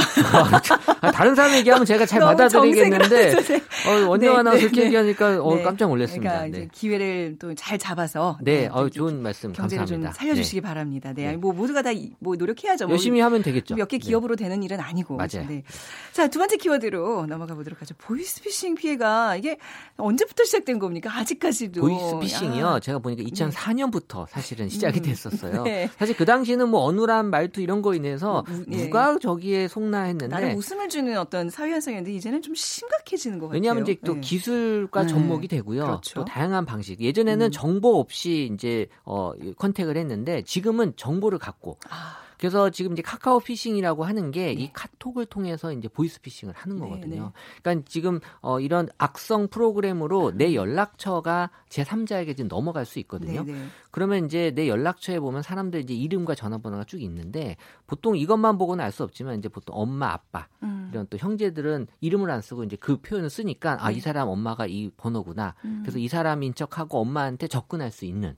[1.13, 3.34] 다른 사람 얘기하면 제가 잘 받아들이겠는데
[3.88, 5.38] 어, 원영 네, 아나운서 네, 얘기하니까 네.
[5.38, 6.32] 어, 깜짝 놀랐습니다.
[6.34, 6.67] 그러니까 네.
[6.71, 10.12] 기회를 또 잘 잡아서 네, 네 어, 좋은 말씀 경제를 감사합니다.
[10.12, 10.67] 좀 살려주시기 네.
[10.67, 11.13] 바랍니다.
[11.13, 12.86] 네, 뭐 모두가 다 뭐 노력해야죠.
[12.88, 13.76] 뭐 열심히 하면 되겠죠.
[13.76, 15.47] 몇 개 기업으로 되는 일은 아니고 맞아요.
[15.47, 15.63] 네.
[16.12, 17.93] 자, 두 번째 키워드로 넘어가 보도록 하죠.
[17.99, 19.58] 보이스피싱 피해가 이게
[19.97, 21.12] 언제부터 시작된 겁니까?
[21.15, 22.67] 아직까지도 보이스피싱이요.
[22.67, 22.80] 아.
[22.80, 25.04] 제가 보니까 2004년부터 사실은 시작이 음.
[25.04, 25.63] 됐었어요.
[25.97, 30.55] 사실 그 당시는 뭐 어눌한 말투 이런 거 인해서 누가 저기 에 속나 했는데 나름
[30.55, 33.57] 웃음을 주는 어떤 사회 현상이었는데 이제는 좀 심각해지는 것 같아요.
[33.57, 34.21] 왜냐하면 이제 또 네.
[34.21, 35.07] 기술과 네.
[35.07, 35.85] 접목이 되고요.
[35.85, 36.19] 그렇죠.
[36.21, 36.99] 또 다양한 방식.
[37.01, 37.51] 예전에는 음.
[37.51, 42.22] 정보 없이 이제 어 contact을 했는데 지금은 정보를 갖고 아.
[42.43, 44.71] 그래서 지금 이제 카카오 피싱이라고 하는 게이 네.
[44.73, 47.15] 카톡을 통해서 이제 보이스 피싱을 하는 네, 거거든요.
[47.15, 47.32] 네, 네.
[47.62, 50.56] 그러니까 지금 어 이런 악성 프로그램으로 내 음.
[50.56, 53.45] 연락처가 제 3자에게 지금 넘어갈 수 있거든요.
[53.45, 53.65] 네, 네.
[53.91, 57.56] 그러면 이제 내 연락처에 보면 사람들 이제 이름과 전화번호가 쭉 있는데
[57.88, 60.82] 보통 이것만 보고는 알 수 없지만 이제 보통 엄마, 아빠 음.
[60.93, 64.89] 이런 또 형제들은 이름을 안 쓰고 이제 그 표현을 쓰니까 아 이 사람 엄마가 이
[64.95, 65.56] 번호구나.
[65.65, 65.79] 음.
[65.84, 68.36] 그래서 이 사람인 척하고 엄마한테 접근할 수 있는.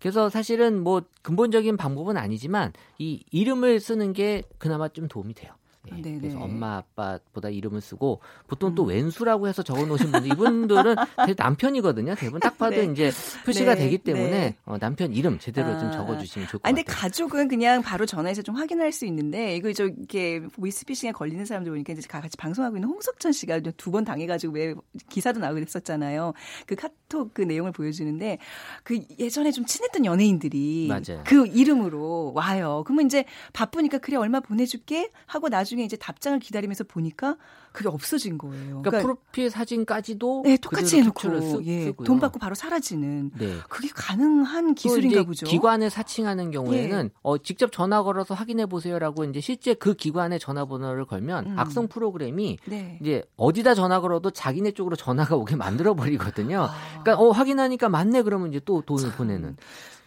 [0.00, 5.52] 그래서 사실은 뭐 근본적인 방법은 아니지만 이 이름을 쓰는 게 그나마 좀 도움이 돼요.
[5.92, 8.88] 네, 네 그래서 엄마 아빠보다 이름을 쓰고 보통 또 음.
[8.88, 10.94] 왼수라고 해서 적어 놓으신 분들 이분들은
[11.36, 12.14] 남편이거든요.
[12.14, 12.84] 대부분 딱 봐도 네.
[12.92, 13.10] 이제
[13.44, 13.82] 표시가 네.
[13.84, 14.56] 되기 때문에 네.
[14.64, 15.78] 어, 남편 이름 제대로 아.
[15.78, 17.00] 좀 적어 주시면 좋을 것 아, 근데 같아요.
[17.02, 21.92] 가족은 그냥 바로 전화해서 좀 확인할 수 있는데 이거 저 이렇게 보이스피싱에 걸리는 사람들 보니까
[21.92, 24.74] 이제 같이 방송하고 있는 홍석천 씨가 두 번 당해 가지고 왜
[25.08, 26.32] 기사도 나오고 그랬었잖아요.
[26.66, 28.38] 그 카톡 그 내용을 보여주는데
[28.82, 31.22] 그 예전에 좀 친했던 연예인들이 맞아요.
[31.24, 32.82] 그 이름으로 와요.
[32.86, 37.36] 그러면 이제 바쁘니까 그래 얼마 보내줄게 하고 나중에 이제 답장을 기다리면서 보니까
[37.76, 38.80] 그게 없어진 거예요.
[38.80, 43.58] 그러니까, 그러니까 프로필 사진까지도 네, 똑같이 해놓고 쓰, 예, 돈 받고 바로 사라지는 네.
[43.68, 45.44] 그게 가능한 기술인가 보죠.
[45.44, 47.18] 기관에 사칭하는 경우에는 예.
[47.22, 51.58] 어, 직접 전화 걸어서 확인해 보세요라고 이제 실제 그 기관의 전화번호를 걸면 음.
[51.58, 52.98] 악성 프로그램이 네.
[53.02, 56.62] 이제 어디다 전화 걸어도 자기네 쪽으로 전화가 오게 만들어 버리거든요.
[56.62, 57.00] 아.
[57.02, 59.12] 그러니까 어 확인하니까 맞네 그러면 이제 또 돈을 참.
[59.18, 59.56] 보내는.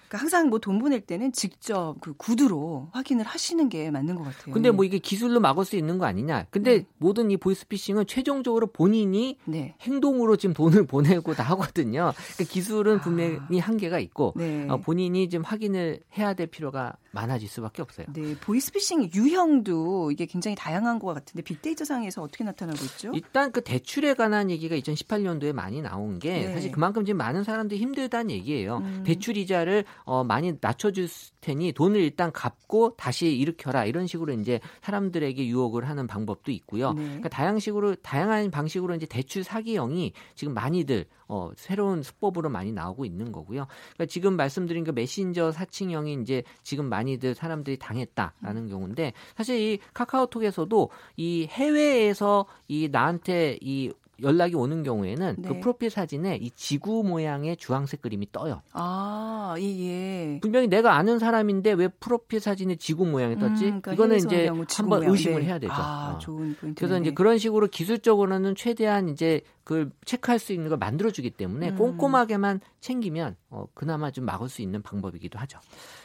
[0.10, 4.54] 그러니까 항상 뭐 돈 보낼 때는 직접 그 구두로 확인을 하시는 게 맞는 것 같아요.
[4.54, 6.48] 근데 뭐 이게 기술로 막을 수 있는 거 아니냐?
[6.50, 6.86] 근데 네.
[6.98, 9.76] 모든 이 보이스피싱은 최종적으로 본인이 네.
[9.82, 12.12] 행동으로 지금 돈을 보내고 다 하거든요.
[12.36, 13.02] 그러니까 기술은 아.
[13.02, 14.68] 분명히 한계가 있고 네.
[14.68, 18.08] 어, 본인이 좀 확인을 해야 될 필요가 많아질 수밖에 없어요.
[18.14, 23.12] 네, 보이스피싱 유형도 이게 굉장히 다양한 것 같은데 빅데이터 상에서 어떻게 나타나고 있죠?
[23.14, 26.54] 일단 그 대출에 관한 얘기가 2018년도에 많이 나온 게 네.
[26.54, 28.78] 사실 그만큼 지금 많은 사람들이 힘들다는 얘기예요.
[28.78, 29.04] 음.
[29.06, 31.08] 대출 이자를 어, 많이 낮춰줄
[31.42, 36.94] 테니 돈을 일단 갚고 다시 일으켜라 이런 식으로 이제 사람들에게 유혹을 하는 방법도 있고요.
[36.94, 37.04] 네.
[37.04, 43.32] 그러니까 다양식으로 다양한 방식으로 이제 대출 사기형이 지금 많이들 어, 새로운 수법으로 많이 나오고 있는
[43.32, 43.68] 거고요.
[43.94, 48.70] 그러니까 지금 말씀드린 그 메신저 사칭형이 이제 지금 많이들 사람들이 당했다라는 음.
[48.70, 55.48] 경우인데 사실 이 카카오톡에서도 이 해외에서 이 나한테 이 연락이 오는 경우에는 그 네.
[55.48, 58.62] 그 프로필 사진에 이 지구 모양의 주황색 그림이 떠요.
[58.74, 60.40] 아, 예.
[60.42, 63.66] 분명히 내가 아는 사람인데 왜 프로필 사진에 지구 모양이 떴지?
[63.66, 65.48] 음, 그러니까 이거는 이제 한번 의심을 네.
[65.48, 65.72] 해야 되죠.
[65.74, 66.18] 아, 어.
[66.18, 66.80] 좋은 포인트.
[66.80, 71.76] 그래서 이제 그런 식으로 기술적으로는 최대한 이제 그걸 체크할 수 있는 걸 만들어주기 때문에 음.
[71.76, 75.60] 꼼꼼하게만 챙기면 어, 그나마 좀 막을 수 있는 방법이기도 하죠.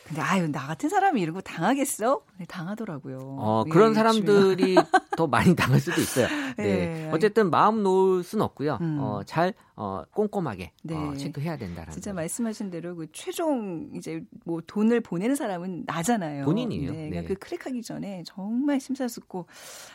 [0.06, 2.20] 근데 아유 나 같은 사람이 거 당하겠어?
[2.36, 3.16] 네, 당하더라고요.
[3.22, 4.76] 어, 그런 예, 사람들이
[5.16, 6.28] 더 많이 당할 수도 있어요.
[6.58, 6.64] 네.
[6.64, 7.10] 네.
[7.10, 8.76] 어쨌든 마음 놓을 순 없고요.
[8.82, 8.98] 음.
[9.00, 10.94] 어, 잘 어, 꼼꼼하게 어, 네.
[10.94, 11.92] 어, 체크해야 된다라는.
[11.92, 12.16] 진짜 거.
[12.16, 16.44] 말씀하신 대로 그 최종 이제 뭐 돈을 보내는 사람은 나잖아요.
[16.44, 16.92] 본인이에요.
[16.92, 17.26] 네, 그러니까 네.
[17.26, 19.46] 그 클릭하기 전에 정말 심사숙고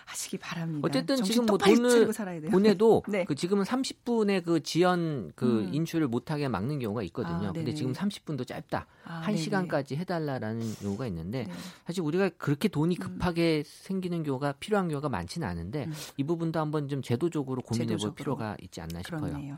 [0.05, 0.85] 하시기 바랍니다.
[0.85, 2.11] 어쨌든 지금 뭐 돈을
[2.51, 3.23] 보내도 네.
[3.23, 5.73] 그 지금은 30분의 그 지연 그 음.
[5.73, 7.49] 인출을 못하게 막는 경우가 있거든요.
[7.49, 8.85] 아, 근데 지금 30분도 짧다.
[9.05, 11.53] 아, 1시간까지 해달라라는 경우가 있는데 네.
[11.85, 12.99] 사실 우리가 그렇게 돈이 음.
[12.99, 13.63] 급하게 음.
[13.65, 15.93] 생기는 경우가 필요한 경우가 많지는 않은데 음.
[16.17, 19.21] 이 부분도 한번 좀 제도적으로 고민해 볼 필요가 있지 않나 싶어요.
[19.21, 19.57] 그렇네요.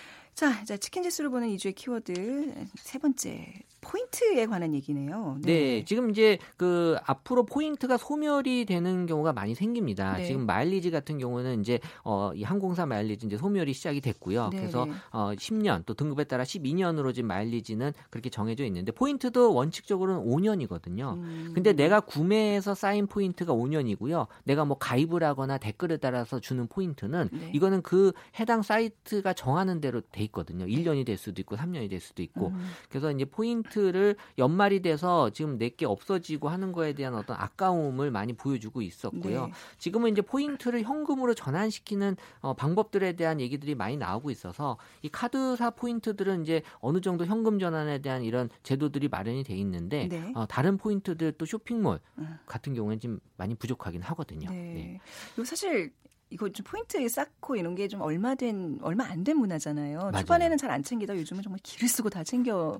[0.33, 5.37] 자, 이제 치킨 지수를 보는 이주의 키워드 세 번째 포인트에 관한 얘기네요.
[5.41, 5.53] 네.
[5.53, 5.85] 네.
[5.85, 10.17] 지금 이제 그 앞으로 포인트가 소멸이 되는 경우가 많이 생깁니다.
[10.17, 10.25] 네.
[10.25, 14.49] 지금 마일리지 같은 경우는 이제 어, 이 항공사 마일리지 이제 소멸이 시작이 됐고요.
[14.49, 14.57] 네.
[14.57, 14.93] 그래서 네.
[15.11, 21.15] 어, 10년 또 등급에 따라 12년으로 지금 마일리지는 그렇게 정해져 있는데 포인트도 원칙적으로는 5년이거든요.
[21.15, 21.51] 음.
[21.53, 24.27] 근데 내가 구매해서 쌓인 포인트가 5년이고요.
[24.43, 27.51] 내가 뭐 가입을 하거나 댓글에 따라서 주는 포인트는 네.
[27.53, 30.65] 이거는 그 해당 사이트가 정하는 대로 돼 있거든요.
[30.65, 32.47] 1년이 될 수도 있고 3년이 될 수도 있고.
[32.47, 32.69] 음.
[32.89, 38.33] 그래서 이제 포인트 포인트를 연말이 돼서 지금 내게 없어지고 하는 거에 대한 어떤 아까움을 많이
[38.33, 39.47] 보여주고 있었고요.
[39.47, 39.51] 네.
[39.77, 46.43] 지금은 이제 포인트를 현금으로 전환시키는 어, 방법들에 대한 얘기들이 많이 나오고 있어서 이 카드사 포인트들은
[46.43, 50.31] 이제 어느 정도 현금 전환에 대한 이런 제도들이 마련이 돼 있는데 네.
[50.35, 52.37] 어, 다른 포인트들 또 쇼핑몰 음.
[52.45, 54.49] 같은 경우에는 좀 많이 부족하긴 하거든요.
[54.49, 54.99] 네.
[55.35, 55.43] 네.
[55.43, 55.91] 사실
[56.31, 59.99] 이거 좀 포인트 쌓고 이런 게 좀 얼마 된 얼마 안 된 문화잖아요.
[59.99, 60.11] 맞아요.
[60.21, 62.79] 초반에는 잘 안 챙기다 요즘은 정말 길을 쓰고 다 챙겨서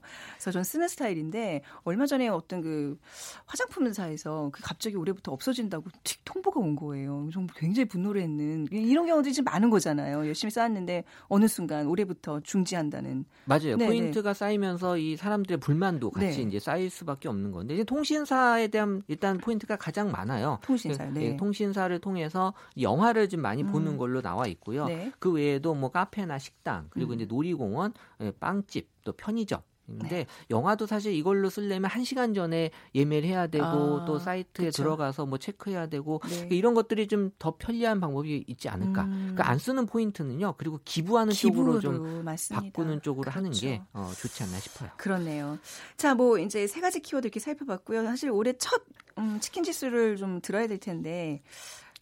[0.52, 2.98] 전 쓰는 스타일인데 얼마 전에 어떤 그
[3.46, 7.30] 화장품사에서 그 갑자기 올해부터 없어진다고 틱 통보가 온 거예요.
[7.32, 10.26] 좀 굉장히 분노를 했는 이런 경우들이 지금 많은 거잖아요.
[10.28, 13.26] 열심히 쌓았는데 어느 순간 올해부터 중지한다는.
[13.46, 13.78] 맞아요.
[13.78, 13.88] 네네.
[13.88, 16.44] 포인트가 쌓이면서 이 사람들의 불만도 같이 네.
[16.44, 20.60] 이제 쌓일 수밖에 없는 건데 이제 통신사에 대한 일단 포인트가 가장 많아요.
[20.64, 21.06] 통신사.
[21.06, 21.12] 네.
[21.32, 21.38] 네.
[21.38, 23.72] 통신사를 통해서 영화를 좀 많이 음.
[23.72, 24.86] 보는 걸로 나와 있고요.
[24.86, 25.12] 네.
[25.20, 27.16] 그 외에도 뭐 카페나 식당 그리고 음.
[27.16, 29.62] 이제 놀이공원, 예, 빵집 또 편의점
[30.00, 30.28] 근데 네.
[30.50, 34.84] 영화도 사실 이걸로 쓰려면 한시간 전에 예매를 해야 되고 아, 또 사이트에 그쵸.
[34.84, 36.30] 들어가서 뭐 체크해야 되고 네.
[36.30, 39.04] 그러니까 이런 것들이 좀 더 편리한 방법이 있지 않을까.
[39.04, 39.32] 음.
[39.32, 40.56] 그러니까 안 쓰는 포인트는요.
[40.58, 42.66] 그리고 기부하는 쪽으로 좀 맞습니다.
[42.68, 43.38] 바꾸는 쪽으로 그렇죠.
[43.38, 44.90] 하는 게 어, 좋지 않나 싶어요.
[44.98, 45.58] 그렇네요.
[45.98, 48.04] 자, 뭐 이제 세 가지 키워드 이렇게 살펴봤고요.
[48.04, 48.84] 사실 올해 첫
[49.18, 51.42] 음, 치킨 지수를 좀 들어야 될 텐데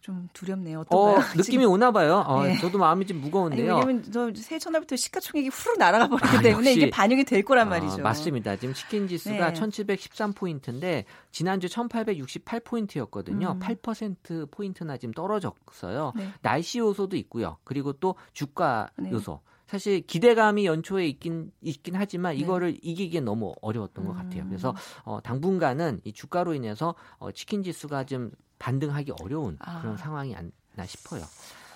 [0.00, 0.80] 좀 두렵네요.
[0.80, 1.16] 어떤가요?
[1.20, 2.24] 어, 느낌이 오나 봐요.
[2.26, 2.56] 어, 네.
[2.58, 3.76] 저도 마음이 좀 무거운데요.
[3.76, 7.66] 아니, 왜냐면 저 새해 첫날부터 시가총액이 후루 날아가 버리기 아, 때문에 이게 반영이 될 거란
[7.66, 7.98] 아, 말이죠.
[7.98, 8.56] 맞습니다.
[8.56, 9.60] 지금 치킨 지수가 네.
[9.60, 13.56] 1713포인트인데 지난주 1868포인트였거든요.
[13.56, 13.60] 음.
[13.60, 16.12] 8% 포인트나 지금 떨어졌어요.
[16.16, 16.28] 네.
[16.40, 17.58] 날씨 요소도 있고요.
[17.64, 19.10] 그리고 또 주가 네.
[19.10, 19.40] 요소.
[19.66, 22.40] 사실 기대감이 연초에 있긴 있긴 하지만 네.
[22.40, 22.78] 이거를 네.
[22.82, 24.08] 이기기엔 너무 어려웠던 음.
[24.08, 24.44] 것 같아요.
[24.48, 29.80] 그래서 어, 당분간은 이 주가로 인해서 어, 치킨 지수가 좀 반등하기 어려운 아.
[29.80, 31.24] 그런 상황이 아나 싶어요.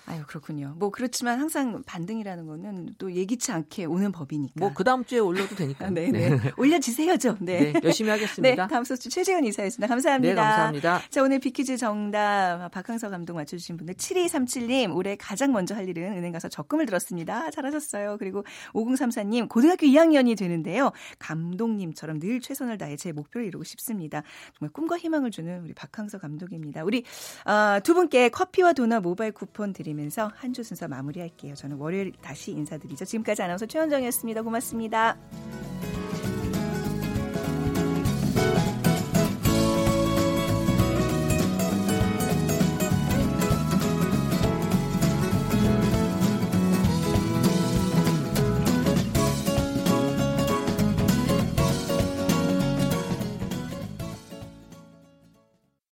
[0.06, 0.74] 아유 그렇군요.
[0.76, 4.60] 뭐 그렇지만 항상 반등이라는 거는 또 예기치 않게 오는 법이니까.
[4.60, 5.88] 뭐 그 다음 주에 올려도 되니까.
[5.90, 6.28] 네, 네.
[6.28, 6.52] 네.
[6.58, 7.38] 올려주세요죠.
[7.40, 7.72] 네.
[7.72, 7.80] 네.
[7.82, 8.62] 열심히 하겠습니다.
[8.66, 9.86] 네, 다음 소수 최재현 이사였습니다.
[9.86, 10.34] 감사합니다.
[10.34, 11.00] 네, 감사합니다.
[11.08, 16.32] 자, 오늘 비키즈 정답 박항서 감독 맞춰주신 분들 7237님 올해 가장 먼저 할 일은 은행
[16.32, 17.50] 가서 적금을 들었습니다.
[17.50, 18.16] 잘하셨어요.
[18.18, 20.92] 그리고 5034님 고등학교 2학년이 되는데요.
[21.18, 24.22] 감독님처럼 늘 최선을 다해 제 목표를 이루고 싶습니다.
[24.58, 26.84] 정말 꿈과 희망을 주는 우리 박항서 감독입니다.
[26.84, 27.04] 우리
[27.46, 29.93] 어, 두 분께 커피와 도넛 모바일 쿠폰 드립니다.
[29.94, 31.54] 드리면서 한 주 순서 마무리할게요.
[31.54, 33.04] 저는 월요일 다시 인사드리죠.
[33.04, 34.42] 지금까지 아나운서 최현정이었습니다.
[34.42, 35.16] 고맙습니다.